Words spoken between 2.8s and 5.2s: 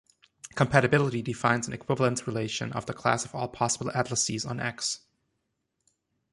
the class of all possible atlases on "X".